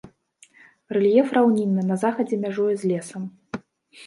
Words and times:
Рэльеф 0.97 1.27
раўніны, 1.39 1.81
на 1.91 1.99
захадзе 2.05 2.41
мяжуе 2.47 2.75
з 2.81 2.91
лесам. 2.95 3.23